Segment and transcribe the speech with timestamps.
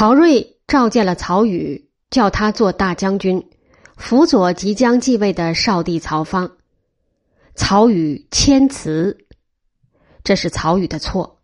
[0.00, 3.50] 曹睿召见了曹宇，叫他做大将军，
[3.98, 6.50] 辅佐即将继位的少帝曹芳。
[7.54, 9.26] 曹宇谦辞，
[10.24, 11.42] 这是曹宇的错。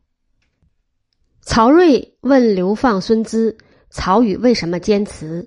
[1.43, 3.59] 曹睿问流放孙资，
[3.91, 5.47] 曹宇为什么坚持？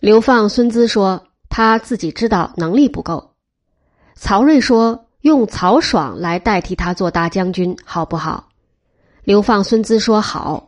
[0.00, 3.34] 流放孙资说他自己知道能力不够。
[4.14, 8.48] 曹睿说用曹爽来代替他做大将军好不好？
[9.22, 10.67] 流放孙资说好。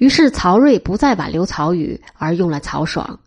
[0.00, 3.20] 于是曹睿不再挽留曹宇，而用了曹爽。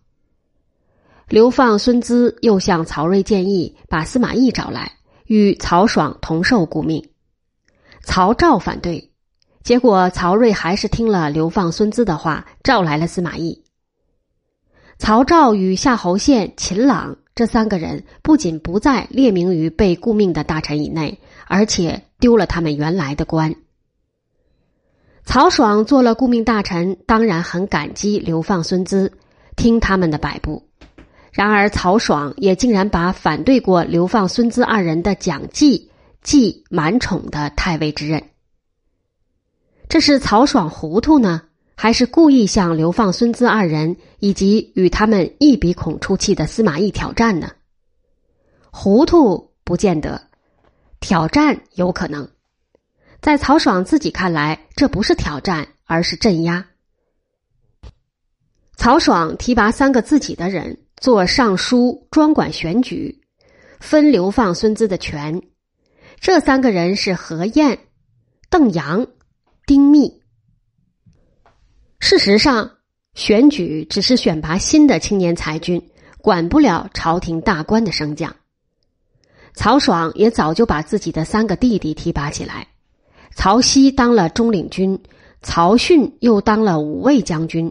[1.28, 4.90] 流放孙资又向曹睿建议把司马懿找来，
[5.26, 7.10] 与曹爽同受顾命。
[8.02, 9.12] 曹赵反对，
[9.62, 13.62] 结果曹睿还是听了流放孙资的话，召来了司马懿。
[14.98, 23.54] 曹赵与夏侯宪、秦朗这三个人不仅不再列名于被顾命的大臣以内，而且丢了他们原来的官。
[25.24, 29.12] 曹爽做了顾命大臣，当然很感激流放孙资，
[29.56, 30.68] 听他们的摆布。
[31.32, 35.90] 然而，曹爽也竟然把反对过流放孙资二人的蒋济
[36.22, 38.22] 继满宠的太尉之任。
[39.88, 41.42] 这是曹爽糊涂呢，
[41.74, 47.50] 还是故意向流放孙资二人以及与他们一鼻孔出气的司马懿挑战呢？
[48.70, 50.22] 糊涂不见得，
[51.00, 52.28] 挑战有可能。
[53.24, 56.66] 在曹爽自己看来，这不是挑战，而是镇压。
[58.76, 63.22] 曹爽提拔三个自己的人做尚书，专管选举，
[63.80, 65.40] 分流放孙资的权。
[66.20, 67.78] 这三个人是何晏、
[68.50, 69.06] 邓阳、
[69.64, 70.20] 丁密。
[72.00, 72.72] 事实上，
[73.14, 78.36] 选举只是选拔新的青年才俊，管不了朝廷大官的升降。
[79.54, 82.68] 曹爽也早就把自己的三个弟弟提拔起来。
[83.34, 84.98] 曹熙当了中领军，
[85.42, 87.70] 曹训又当了五卫将军。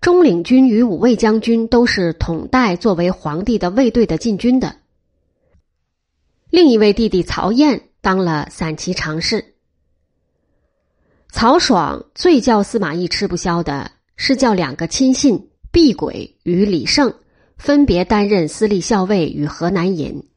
[0.00, 4.74] 中领军与五卫将军都是统带作为皇帝的卫队的禁军的。
[6.50, 9.54] 另一位弟弟曹晏当了散骑常侍。
[11.30, 17.14] 曹爽最叫司马懿吃不消的是叫两个亲信毕轨与李胜
[17.56, 20.28] 分别担任司隶校尉与河南尹。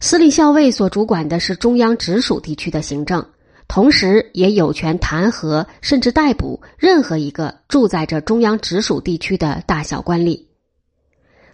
[0.00, 3.24] 司隶校尉所主管的是中央直属地区的行政。
[3.68, 10.44] 同时，也有权弹劾甚至逮捕任何一个住在这中央直属地区的大小官吏。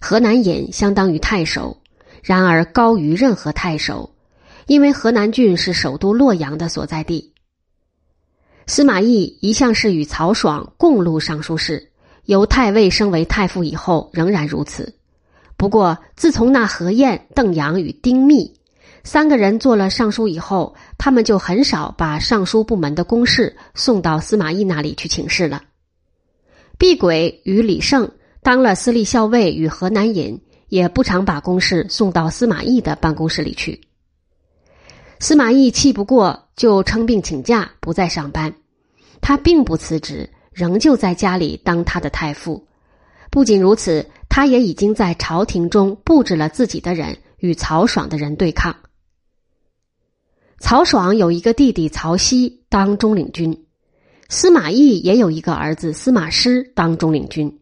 [0.01, 1.81] 河南尹相当于太守，
[2.23, 4.11] 然而高于任何太守，
[4.67, 7.33] 因为河南郡是首都洛阳的所在地。
[8.67, 11.91] 司马懿一向是与曹爽共录尚书事，
[12.25, 14.93] 由太尉升为太傅以后仍然如此。
[15.57, 18.58] 不过，自从那何晏、邓阳与丁密。
[19.11, 25.63] 三个人做了尚书以后，他们就很少把尚书部门的公事送到司马懿那里去请示了。
[26.77, 28.11] 毕轨与李胜
[28.43, 30.39] 当了司隶校尉与河南尹，
[30.69, 33.81] 也不常把公事送到司马懿的办公室里去。
[35.21, 38.53] 司马懿气不过，就称病请假，不再上班。
[39.23, 42.63] 他并不辞职，仍旧在家里当他的太傅。
[43.31, 48.77] 不仅如此，他也已经在朝廷中布置了自己的人与曹爽的人对抗。
[50.61, 53.67] 曹爽有一个弟弟曹熙当中领军，
[54.29, 57.61] 司马懿也有一个儿子司马师当中领军。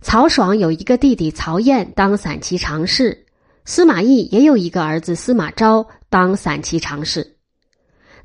[0.00, 3.26] 曹爽有一个弟弟曹晏当散骑常侍，
[3.64, 7.36] 司马懿也有一个儿子司马昭当散骑常侍。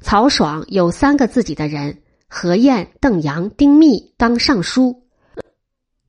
[0.02, 1.98] 曹爽有三个自己的人：
[2.28, 5.04] 何晏、邓阳、丁密当尚书。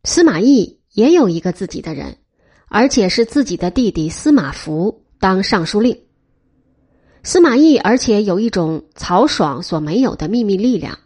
[0.05, 2.19] 司马懿也有一个自己的人，
[2.69, 5.99] 而且是自己的弟弟司马孚当尚书令。
[7.27, 10.99] 司马懿，而且有一种曹爽所没有的秘密力量。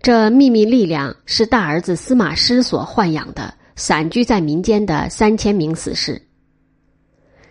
[0.00, 6.20] 这秘密力量是大儿子司马师所豢养的，散居在民间的三千名死士。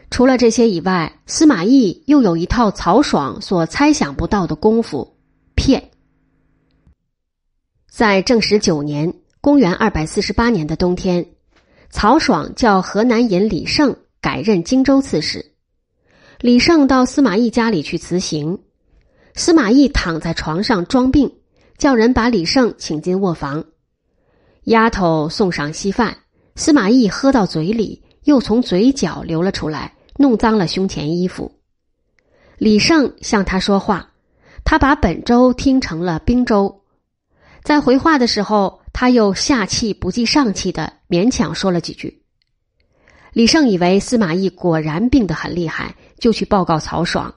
[0.10, 5.16] 除了这些以外，司马懿又有一套曹爽所猜想不到的功夫——
[5.56, 5.92] 骗。
[7.90, 11.26] 在正十九年（公元二百四十八年的冬天），
[11.90, 15.51] 曹爽叫河南尹李胜改任荆州刺史。
[16.42, 18.58] 李胜到司马懿家里去辞行，
[19.36, 21.32] 司马懿躺在床上装病，
[21.78, 23.64] 叫人把李胜请进卧房。
[24.64, 26.18] 丫头送上稀饭，
[26.56, 31.60] 司马懿喝到嘴里，又从嘴角流了出来，弄脏了胸前衣服。
[32.58, 34.12] 李胜向他说话，
[34.64, 36.82] 他把本州听成了兵州，
[37.64, 42.21] 在回话的时候，他又下气不继上气的勉强说了几句。
[43.34, 45.96] 李胜以为司马懿果然病得很厉害。
[46.20, 47.34] 就去报告曹爽，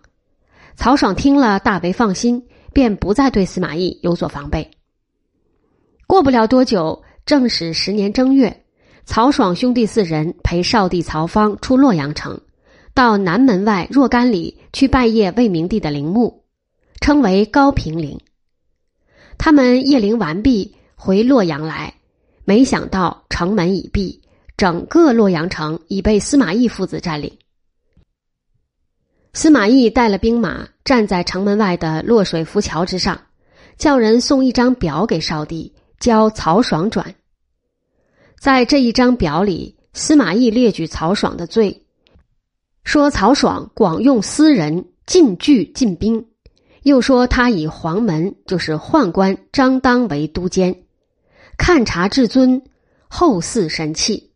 [0.76, 2.44] 曹爽听了大为放心，
[2.75, 4.70] 便不再对司马懿有所防备。
[6.06, 8.64] 过不了多久，正始十年正月，
[9.06, 12.38] 曹爽兄弟四人陪少帝曹芳出洛阳城，
[12.93, 16.44] 到南门外若干里去拜谒魏明帝的陵墓，
[17.00, 18.20] 称为高平陵。
[19.38, 21.94] 他们谒陵完毕，回洛阳来，
[22.44, 24.20] 没想到城门已闭，
[24.56, 27.39] 整个洛阳城已被司马懿父子占领。
[29.33, 33.21] 司马懿带了兵马，站在城门外的洛水浮桥之上，
[33.77, 37.15] 叫人送一张表给少帝，交曹爽转。
[38.39, 41.85] 在这一张表里，司马懿列举曹爽的罪，
[42.85, 46.25] 说曹爽广用私人，进据进兵，
[46.85, 50.85] 又说他以黄门就是宦官张当为都监，
[51.59, 52.62] 看察至尊，
[53.09, 54.31] 后嗣神器。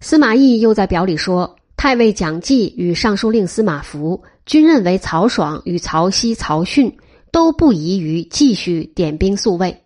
[0.00, 1.56] 司马懿又在表里说。
[1.76, 6.96] 太尉蒋济与尚书令司马孚均认为曹爽与曹熙、曹训
[7.30, 9.82] 都不宜于继续点兵宿卫。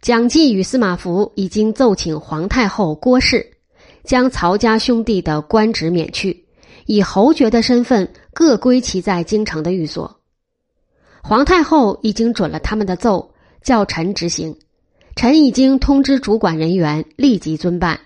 [0.00, 3.46] 蒋济与司马孚已经奏请皇太后郭氏，
[4.02, 6.46] 将曹家兄弟的官职免去，
[6.86, 10.18] 以侯爵的身份各归其在京城的寓所。
[11.22, 14.56] 皇太后已经准了他们的奏，叫臣执行。
[15.14, 18.00] 臣已经通知主管人员立即遵办。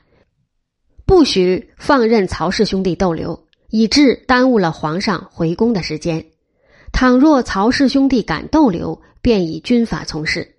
[1.06, 6.26] 不许放任曹氏兄弟逗留，以致耽误了皇上回宫的时间。
[6.92, 10.56] 倘若曹氏兄弟敢逗留，便以军法从事。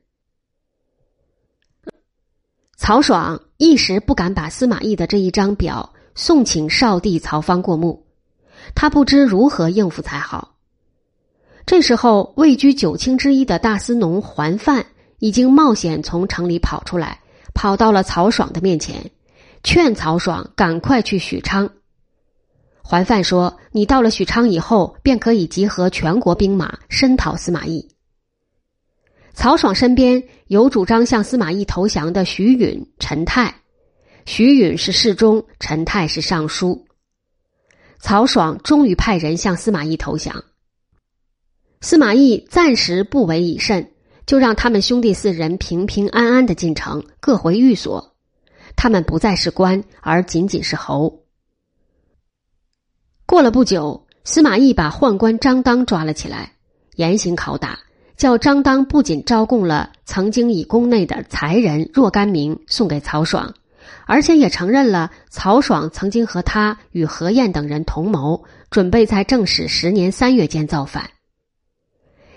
[2.78, 8.06] 曹爽一时不敢把司马懿的这一张表送请少帝曹芳过目，
[8.74, 10.56] 他不知如何应付才好。
[11.66, 14.86] 这时候，位居九卿之一的大司农桓范
[15.20, 17.20] 已经冒险从城里跑出来，
[17.54, 19.12] 跑到了曹爽的面前。
[19.64, 21.70] 劝曹爽赶快去许昌。
[22.82, 27.90] 桓范说：“你到了许昌以后，便可以集合全国兵马，声讨司马懿。”
[29.36, 33.62] 曹爽身边有主张向司马懿投降的徐允、陈泰。
[34.26, 36.86] 徐允是侍中，陈泰是尚书。
[38.00, 40.44] 曹爽终于派人向司马懿投降。
[41.82, 43.92] 司马懿暂时不为以甚，
[44.26, 48.17] 就让他们兄弟四人平平安安的进城，各回寓所。
[48.78, 51.24] 他们不再是官，而仅仅是侯。
[53.26, 56.54] 过了不久，司马懿把宦官张当抓了起来，
[56.96, 57.80] 严刑拷打，
[58.16, 63.54] 叫张当不仅招供了曾经以宫内的才人若干名送给曹爽，
[64.06, 71.10] 而且也承认了曹爽曾经和他与何晏等人同谋，准备在正史十年三月间造反。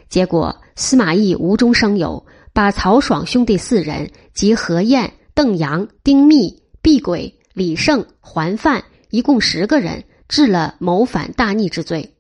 [0.09, 5.13] 结果，司马懿无中生有，把曹爽兄弟四人及何晏。
[5.41, 12.15] 邓阳、丁密、毕轨、李胜、桓范，一共十个人，治了谋反大逆之罪。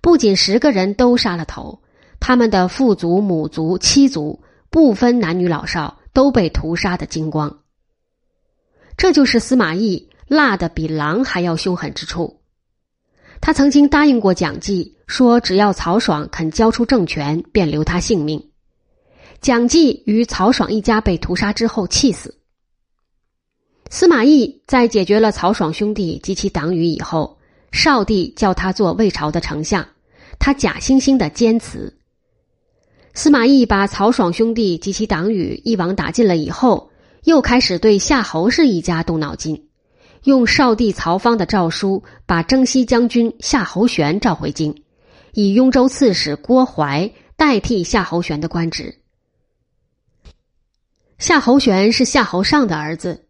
[0.00, 1.80] 不仅十个人都杀了头，
[2.20, 4.40] 他们的父族、母族、妻族，
[4.70, 7.58] 不分男女老少，都被屠杀的精光。
[8.96, 12.38] 这就是司马懿辣的比狼还要凶狠之处。
[13.40, 18.52] 他曾经答应过蒋济，说只要曹爽肯交出政权，便留他性命。
[19.40, 22.38] 蒋济与曹爽一家被屠杀之后，气死。
[23.94, 27.38] 司马懿在解决了曹爽兄弟及其党羽以后，
[27.70, 29.86] 少帝叫他做魏朝的丞相，
[30.40, 31.96] 他假惺惺的坚持。
[33.12, 36.90] 司马懿把曹爽兄弟及其党羽一网打尽了以后，
[37.22, 39.68] 又开始对夏侯氏一家动脑筋，
[40.24, 44.82] 用少帝曹芳的诏书，把征西将军夏侯玄召回京，
[45.34, 48.98] 以雍州刺史郭淮代替夏侯玄的官职。
[51.16, 53.20] 夏侯玄是夏侯尚的儿子。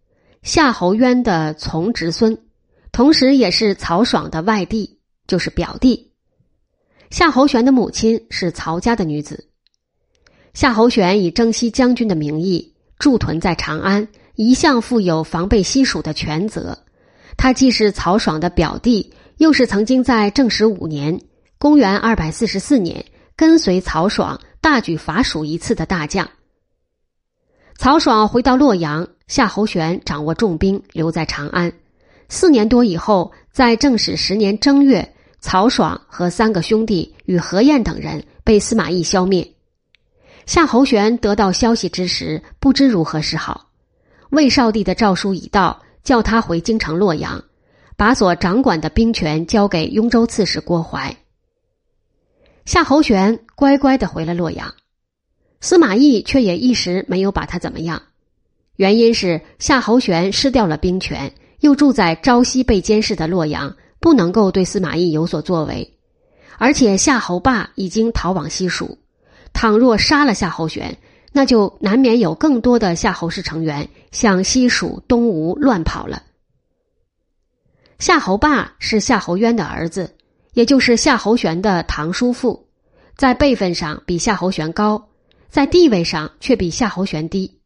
[0.45, 2.37] 夏侯渊的从侄孙，
[2.93, 6.13] 同时也是曹爽的外弟，就是表弟。
[7.09, 9.49] 夏侯玄的母亲是曹家的女子。
[10.53, 16.79] 夏侯玄以征西将军的名义驻屯在长安，一向负有防备西蜀的权责。
[17.39, 21.19] 他既是曹爽的表弟，又是曾经在正始五年
[21.59, 23.03] （公元二百四十四年）
[23.35, 26.29] 跟随曹爽大举伐蜀一次的大将。
[27.79, 29.09] 曹爽回到洛阳。
[29.27, 31.73] 夏侯玄掌握重兵，留在长安。
[32.29, 39.51] 四年多以后，在正始十年正月，曹爽和三个兄弟与何晏等人被司马懿消灭。
[40.47, 43.71] 夏侯玄得到消息之时，不知如何是好。
[44.31, 47.43] 魏少帝的诏书已到，叫他回京城洛阳，
[47.97, 51.17] 把所掌管的兵权交给雍州刺史郭淮。
[52.67, 54.75] 夏侯玄乖乖的回了洛阳，
[55.61, 58.03] 司马懿却也一时没有把他怎么样。
[58.77, 65.97] 原因是夏侯玄失掉了兵权，又住在朝夕被监视的洛阳，不能够对司马懿有所作为。
[66.59, 68.99] 而且夏侯霸已经逃往西蜀，
[69.53, 70.97] 倘若杀了夏侯玄，
[71.33, 76.23] 那就难免有更多的夏侯氏成员向西蜀、东吴乱跑了。
[78.01, 80.17] 夏侯霸是夏侯渊的儿子，
[80.53, 82.67] 也就是夏侯玄的堂叔父，
[83.17, 85.09] 在辈分上比夏侯玄高，
[85.49, 87.61] 在地位上却比夏侯玄低。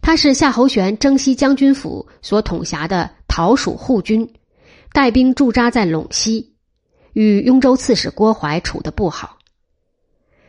[0.00, 4.28] 他是夏侯玄征西将军府所统辖的讨蜀护军，
[4.92, 6.54] 带兵驻扎在陇西，
[7.12, 9.38] 与雍州刺史郭淮处的不好。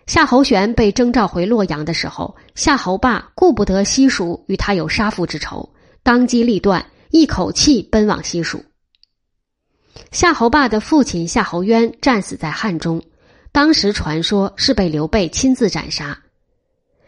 [0.06, 8.64] 夏侯玄被征召回洛阳的时候，夏侯霸顾不得西蜀与他有杀父之仇，当机立断，一口气奔往西蜀。
[10.12, 13.02] 夏侯霸的父亲夏侯渊战死在汉中，
[13.52, 16.18] 当时传说是被刘备亲自斩杀。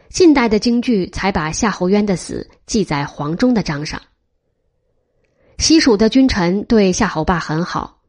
[0.10, 4.02] 近代的京剧才把夏侯渊的死记在黄忠的章上。
[5.60, 8.02] 西蜀的君臣对夏侯霸很好。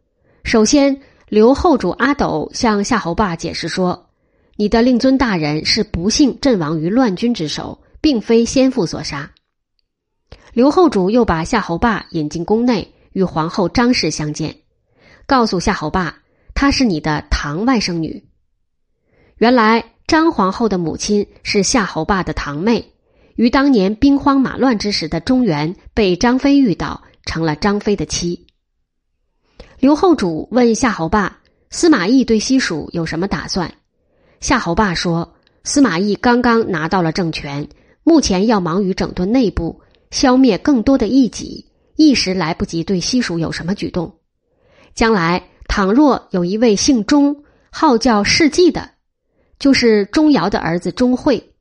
[0.42, 4.08] 首先，刘后主阿斗向夏侯霸解释说
[4.56, 9.30] ：“你的令尊大人是不幸阵亡于乱军之手，并非先父所杀。”
[10.54, 14.56] 刘后主又把夏侯霸引进宫内，与皇后张氏相见。
[15.26, 16.16] 告诉夏侯霸，
[16.54, 18.24] 她是你的堂外甥女。
[19.36, 22.90] 原来张皇后的母亲是夏侯霸的堂妹，
[23.36, 28.44] 于当年兵荒马乱之时的中原被张飞遇到，成了张飞的妻。
[29.78, 31.38] 刘后主问夏侯霸
[31.70, 33.72] ：“司马懿对西蜀有什么打算？”
[34.40, 37.68] 夏侯霸说：“司马懿刚刚拿到了政权，
[38.02, 44.12] 目前要忙于整顿内部，消灭更多的异己，一时来不及对西蜀有什么举动。”
[44.92, 48.89] 将来倘若有一位姓钟、号叫世纪的，
[49.60, 51.52] 就是钟繇的儿子钟会，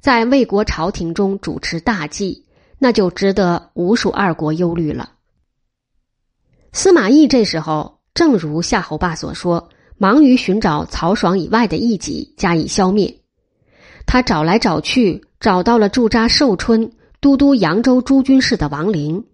[0.00, 2.44] 在魏国朝廷中主持大计，
[2.80, 5.12] 那就值得吴蜀二国忧虑了。
[6.72, 13.20] 司马懿这时候正如夏侯霸所说，忙于寻找曹爽以外的异己加以消灭。
[14.04, 19.24] 他找来找去，找到了驻扎寿春、都督扬州诸军事的王陵。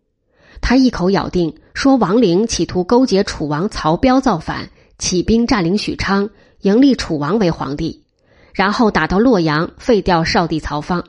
[0.61, 6.29] 他一口咬定说，王陵企图勾结楚王曹彪造反，起兵占领许昌，
[6.61, 8.00] 迎立楚王为皇帝，
[8.53, 11.05] 然后打到洛阳，废掉少帝曹芳。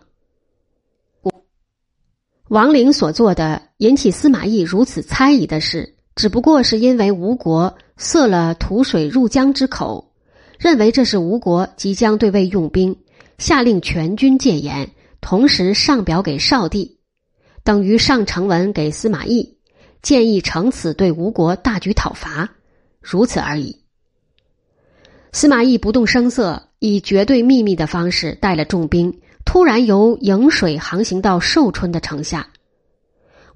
[2.48, 10.12] 王陵所做的引起司马懿如此猜疑的事，只不过是因为吴国塞了土水入江之口，
[10.60, 12.98] 认为这是吴国即将对魏用兵，
[13.38, 17.00] 下令全军戒严，同时上表给少帝。
[17.63, 19.57] 等于上呈文给司马懿，
[20.01, 22.50] 建议乘此对吴国大举讨伐，
[23.00, 23.80] 如此而已。
[25.31, 32.47] 司马懿不动声色，以绝对秘密的方式带了重兵，突然由颍水航行到寿春的城下。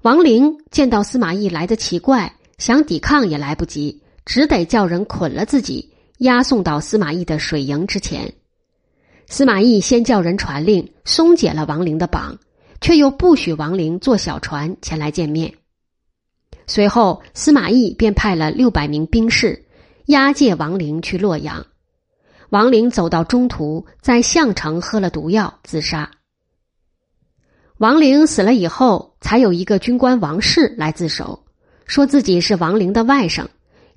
[0.02, 8.32] 王陵见到司马懿来的奇怪，想抵抗也来不及，只得叫人捆了自己，押送到司马懿的水营之前。
[9.28, 12.38] 司马懿先叫人传令，松解了王陵的绑。
[12.78, 15.54] 却又不许王陵坐小船前来见面。
[16.66, 19.64] 随后，司马懿便派了六百名兵士
[20.06, 21.66] 押解王陵去洛阳。
[22.50, 26.10] 王陵走到中途，在项城喝了毒药自杀。
[27.78, 31.44] 王陵死了以后，才有一个军官王氏来自首，
[31.86, 33.46] 说自己是王陵的外甥，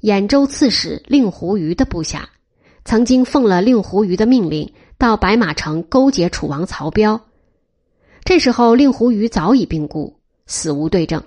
[0.02, 2.28] 兖州刺史令狐虞的部下，
[2.84, 7.22] 曾经奉了令狐虞的命令到白马城勾结楚王曹彪。
[8.26, 11.24] 这时候，令狐虞早已病故，死无对证。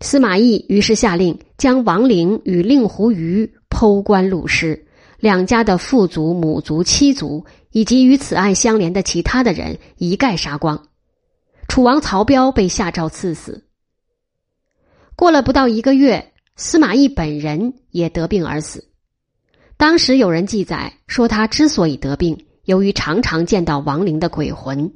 [0.00, 4.86] 司马懿于是下令将王陵与令狐虞剖棺戮尸，
[5.18, 10.88] 两家的父族、母族、妻族以及与此案相连的其他的人一概杀光。
[11.68, 13.64] 楚王曹彪被下诏赐死。
[15.16, 18.88] 过了不到一个月，司马懿本人也得病而死。
[19.78, 24.92] 当时有人记载说，他之所以得病，由于常常见到亡灵的鬼魂。